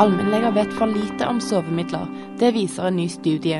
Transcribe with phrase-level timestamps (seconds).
[0.00, 2.06] Allmennleger vet for lite om sovemidler.
[2.38, 3.58] Det viser en ny studie.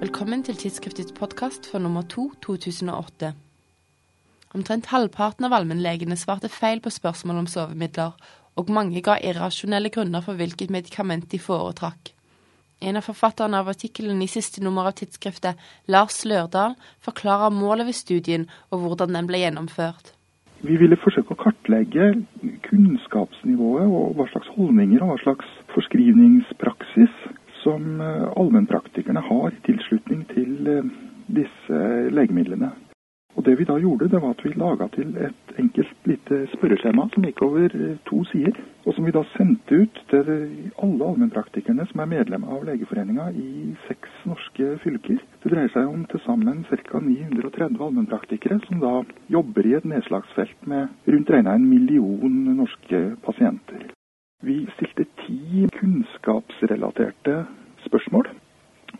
[0.00, 3.34] Velkommen til tidsskriftets podkast for nummer to 2008.
[4.56, 8.16] Omtrent halvparten av allmennlegene svarte feil på spørsmål om sovemidler,
[8.56, 12.14] og mange ga irrasjonelle grunner for hvilket medikament de foretrakk.
[12.80, 18.00] En av forfatterne av artikkelen i siste nummer av tidsskriftet, Lars Lørdal, forklarer målet ved
[18.00, 20.13] studien og hvordan den ble gjennomført.
[20.64, 22.06] Vi ville forsøke å kartlegge
[22.64, 27.18] kunnskapsnivået og hva slags holdninger og hva slags forskrivningspraksis
[27.60, 30.88] som eh, allmennpraktikerne har i tilslutning til eh,
[31.36, 31.82] disse
[32.16, 32.70] legemidlene.
[33.36, 37.06] Og Det vi da gjorde, det var at vi laga til et enkelt lite spørreskjema
[37.14, 38.58] som gikk over eh, to sider.
[38.84, 40.30] Og som vi da sendte ut til
[40.82, 45.22] alle allmennpraktikerne som er medlem av Legeforeninga i seks norske fylker.
[45.42, 47.00] Det dreier seg om til sammen ca.
[47.00, 48.94] 930 allmennpraktikere som da
[49.32, 53.88] jobber i et nedslagsfelt med rundt regna en million norske pasienter.
[54.44, 57.44] Vi stilte ti kunnskapsrelaterte
[57.86, 58.28] spørsmål.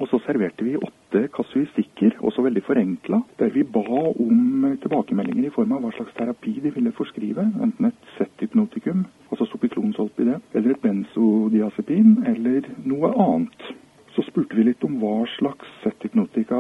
[0.02, 5.54] Og så serverte vi åtte kasuistikker, også veldig forenkla, der vi ba om tilbakemeldinger i
[5.54, 7.44] form av hva slags terapi de ville forskrive.
[7.62, 13.68] Enten et Z-hypnotikum, altså sopiklonsolpide, eller et benzodiazepin, eller noe annet.
[14.14, 16.58] Så spurte vi litt om hva slags Z-hypnotika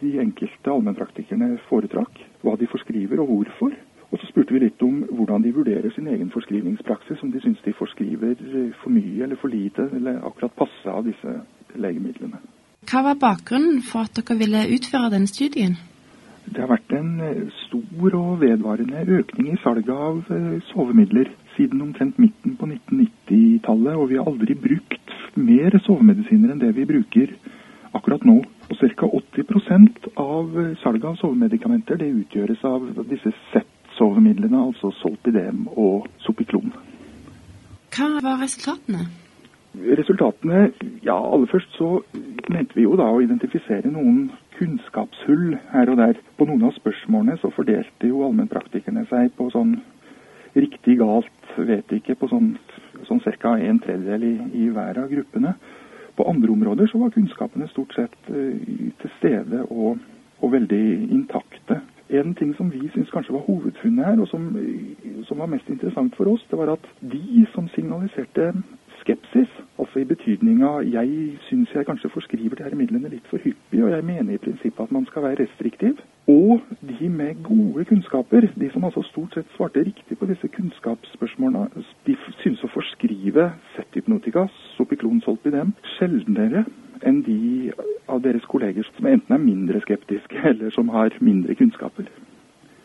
[0.00, 3.76] de enkelte allmennpraktikerne foretrakk, hva de forskriver og hvorfor.
[4.06, 7.60] Og så spurte vi litt om hvordan de vurderer sin egen forskrivningspraksis, om de syns
[7.64, 8.38] de forskriver
[8.80, 11.34] for mye eller for lite, eller akkurat passe av disse
[11.80, 12.40] legemidlene.
[12.86, 15.76] Hva var bakgrunnen for at dere ville utføre denne studien?
[16.46, 21.82] Det har vært en eh, stor og vedvarende økning i salget av eh, sovemidler siden
[21.82, 27.34] omtrent midten på 1990-tallet, og vi har aldri brukt mer sovemedisiner enn det vi bruker
[27.96, 28.38] akkurat nå.
[28.66, 29.10] Og Ca.
[29.10, 36.70] 80% av eh, salget av sovemedikamenter det utgjøres av disse Z-sovemidlene, altså Solpidem og Sopiklon.
[37.96, 39.08] Hva var resultatene?
[39.76, 40.68] Resultatene
[41.06, 42.00] Ja, aller først så
[42.50, 46.16] mente vi jo da å identifisere noen kunnskapshull her og der.
[46.34, 49.76] På noen av spørsmålene så fordelte jo allmennpraktikerne seg på sånn
[50.56, 52.56] riktig galt, vet ikke, på sånn,
[53.06, 53.52] sånn ca.
[53.54, 54.34] en tredjedel i,
[54.64, 55.52] i hver av gruppene.
[56.18, 58.56] På andre områder så var kunnskapene stort sett uh,
[59.02, 60.00] til stede og,
[60.40, 61.82] og, veldig intakte.
[62.10, 64.48] En ting som vi syns kanskje var hovedfunnet her, og som,
[65.28, 68.50] som var mest interessant for oss, det var at de som signaliserte
[69.02, 69.55] skepsis.
[69.78, 73.90] Altså i betydninga jeg syns jeg kanskje forskriver de her midlene litt for hyppig, og
[73.92, 76.00] jeg mener i prinsippet at man skal være restriktiv.
[76.32, 81.84] Og de med gode kunnskaper, de som altså stort sett svarte riktig på disse kunnskapsspørsmålene,
[82.06, 84.46] de synes å forskrive Z-hypnotika,
[84.78, 86.64] sopiklon solpidem, sjeldnere
[87.04, 87.72] enn de
[88.08, 92.08] av deres kolleger som enten er mindre skeptiske eller som har mindre kunnskaper.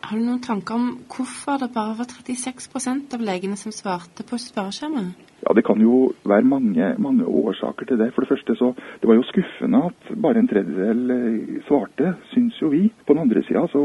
[0.02, 4.38] Har du noen tanker om hvorfor det bare var 36% av legene som svarte på
[4.40, 5.28] spørreskjemaet?
[5.42, 8.12] Ja, Det kan jo være mange, mange, årsaker til det.
[8.14, 12.60] For det første så Det var jo skuffende at bare en tredjedel eh, svarte, syns
[12.62, 12.92] jo vi.
[13.06, 13.82] På den andre sida så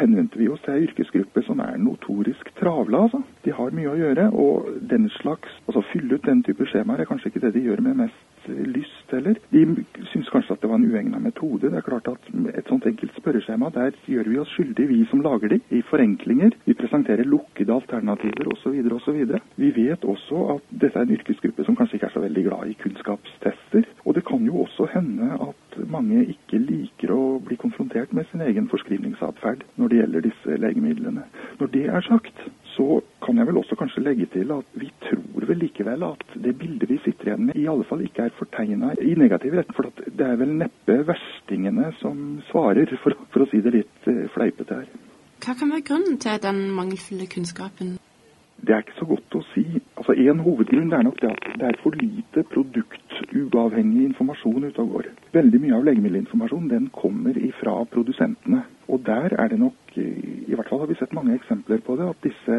[0.00, 3.02] henvendte vi oss til ei yrkesgruppe som er notorisk travle.
[3.02, 3.22] altså.
[3.44, 4.30] De har mye å gjøre.
[4.32, 7.80] Og den slags Altså fylle ut den type skjemaer er kanskje ikke det de gjør
[7.80, 9.38] med mest lyst heller.
[9.50, 9.62] De
[10.10, 11.70] syns kanskje at det var en uegna metode.
[11.70, 15.22] Det er klart at et sånt enkelt spørreskjema, der gjør vi oss skyldige, vi som
[15.24, 16.56] lager de, i forenklinger.
[16.66, 18.80] Vi presenterer lukkede alternativer osv.
[18.98, 19.22] osv.
[19.56, 22.70] Vi vet også at dette er en yrkesgruppe som kanskje ikke er så veldig glad
[22.70, 23.88] i kunnskapstester.
[24.04, 28.44] Og det kan jo også hende at mange ikke liker å bli konfrontert med sin
[28.44, 31.26] egen forskrivningsatferd når det gjelder disse legemidlene.
[31.60, 32.46] Når det er sagt,
[32.76, 34.90] så kan jeg vel også kanskje legge til at vi
[35.76, 39.14] likevel at det bildet vi sitter igjen med, i alle fall ikke er fortegna i
[39.14, 39.76] negativ retning.
[39.76, 44.26] For det er vel neppe verstingene som svarer, for, for å si det litt eh,
[44.34, 44.88] fleipete her.
[45.44, 47.98] Hva kan være grunnen til den mangelfulle kunnskapen?
[48.56, 49.64] Det er ikke så godt å si.
[50.00, 54.94] Altså En hovedgrunn er nok det at det er for lite produktuavhengig informasjon ute og
[54.94, 55.10] går.
[55.36, 58.64] Veldig mye av legemiddelinformasjonen den kommer ifra produsentene.
[58.88, 59.76] Og der er det nok,
[60.46, 62.56] i hvert fall har vi sett mange eksempler på det, at disse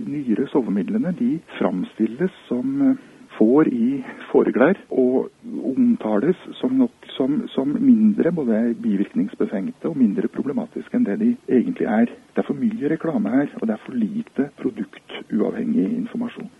[0.00, 2.98] nyere sovemidlene de framstilles som
[3.38, 3.88] får i
[4.30, 5.30] foregler og
[5.70, 11.88] omtales som, nok, som, som mindre både bivirkningsbefengte og mindre problematiske enn det de egentlig
[11.88, 12.10] er.
[12.34, 16.50] Det er for mye reklame her, og det er for lite produktuavhengig informasjon.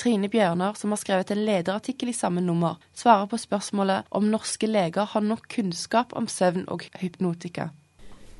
[0.00, 4.68] Trine Bjørnar, som har skrevet en lederartikkel i samme nummer, svarer på spørsmålet om norske
[4.68, 7.68] leger har nok kunnskap om søvn og hypnotika.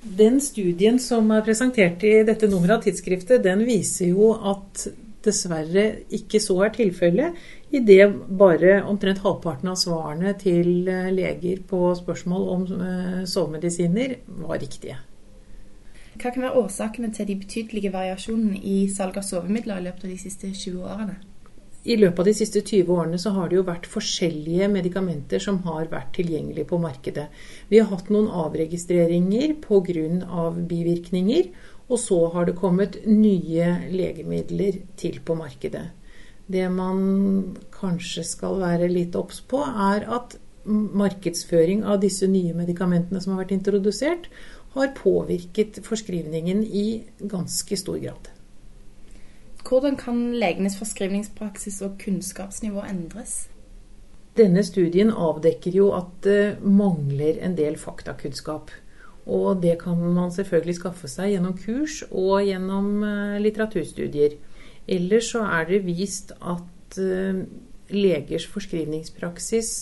[0.00, 4.86] Den studien som er presentert i dette nummeret av tidsskriftet, den viser jo at
[5.20, 5.84] dessverre
[6.16, 7.36] ikke så er tilfellet,
[7.76, 8.08] idet
[8.40, 14.96] bare omtrent halvparten av svarene til eh, leger på spørsmål om eh, sovemedisiner var riktige.
[16.16, 20.14] Hva kan være årsakene til de betydelige variasjonene i salg av sovemidler i løpet av
[20.14, 21.20] de siste 20 årene?
[21.84, 25.62] I løpet av de siste 20 årene så har det jo vært forskjellige medikamenter som
[25.64, 27.28] har vært tilgjengelige på markedet.
[27.70, 29.78] Vi har hatt noen avregistreringer pga.
[30.30, 31.48] Av bivirkninger,
[31.88, 35.86] og så har det kommet nye legemidler til på markedet.
[36.50, 40.36] Det man kanskje skal være litt obs på, er at
[40.66, 44.28] markedsføring av disse nye medikamentene som har vært introdusert,
[44.74, 46.86] har påvirket forskrivningen i
[47.30, 48.30] ganske stor grad.
[49.68, 53.48] Hvordan kan legenes forskrivningspraksis og kunnskapsnivå endres?
[54.38, 58.70] Denne studien avdekker jo at det mangler en del faktakunnskap.
[59.26, 64.38] Og det kan man selvfølgelig skaffe seg gjennom kurs og gjennom eh, litteraturstudier.
[64.88, 67.42] Ellers så er det vist at eh,
[67.92, 69.74] legers forskrivningspraksis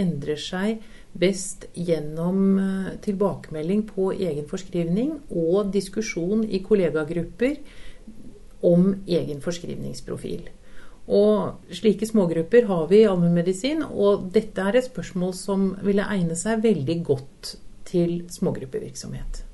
[0.00, 0.80] endrer seg
[1.12, 7.58] best gjennom eh, tilbakemelding på egen forskrivning og diskusjon i kollegagrupper
[8.66, 10.48] om egen forskrivningsprofil.
[11.10, 16.36] Og slike smågrupper har vi i allmennmedisin, og dette er et spørsmål som ville egne
[16.38, 17.54] seg veldig godt
[17.90, 19.44] til smågruppevirksomhet.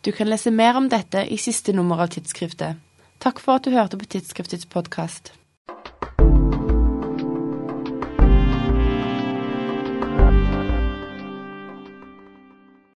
[0.00, 2.80] Du kan lese mer om dette i siste nummer av tidsskriftet.
[3.20, 5.34] Takk for at du hørte på Tidsskriftets podkast.